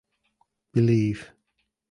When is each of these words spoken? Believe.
Believe. 0.73 1.23